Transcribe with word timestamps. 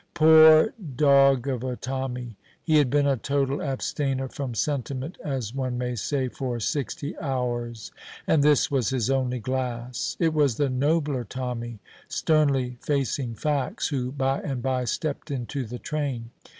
Poor 0.15 0.73
dog 0.95 1.47
of 1.47 1.63
a 1.63 1.75
Tommy! 1.75 2.35
He 2.63 2.77
had 2.79 2.89
been 2.89 3.05
a 3.05 3.17
total 3.17 3.61
abstainer 3.61 4.27
from 4.29 4.55
sentiment, 4.55 5.15
as 5.23 5.53
one 5.53 5.77
may 5.77 5.93
say, 5.93 6.27
for 6.27 6.59
sixty 6.59 7.15
hours, 7.19 7.91
and 8.25 8.41
this 8.41 8.71
was 8.71 8.89
his 8.89 9.11
only 9.11 9.37
glass. 9.37 10.17
It 10.19 10.33
was 10.33 10.57
the 10.57 10.71
nobler 10.71 11.23
Tommy, 11.23 11.81
sternly 12.07 12.79
facing 12.81 13.35
facts, 13.35 13.89
who 13.89 14.11
by 14.11 14.39
and 14.41 14.63
by 14.63 14.85
stepped 14.85 15.29
into 15.29 15.65
the 15.65 15.77
train. 15.77 16.31